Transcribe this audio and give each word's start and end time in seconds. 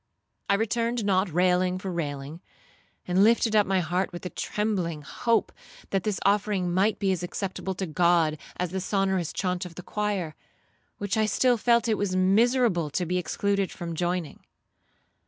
I 0.49 0.55
returned 0.55 1.05
not 1.05 1.29
'railing 1.31 1.77
for 1.77 1.91
railing,' 1.91 2.41
and 3.07 3.23
lifted 3.23 3.55
up 3.55 3.67
my 3.67 3.81
heart 3.81 4.11
with 4.11 4.25
a 4.25 4.31
trembling 4.31 5.03
hope, 5.03 5.51
that 5.91 6.01
this 6.05 6.19
offering 6.25 6.73
might 6.73 6.97
be 6.97 7.11
as 7.11 7.21
acceptable 7.21 7.75
to 7.75 7.85
God 7.85 8.39
as 8.57 8.71
the 8.71 8.81
sonorous 8.81 9.31
chaunt 9.31 9.63
of 9.63 9.75
the 9.75 9.83
choir, 9.83 10.33
which 10.97 11.17
I 11.17 11.27
still 11.27 11.55
felt 11.55 11.87
it 11.87 11.99
was 11.99 12.15
miserable 12.15 12.89
to 12.89 13.05
be 13.05 13.19
excluded 13.19 13.71
from 13.71 13.93
joining. 13.93 14.39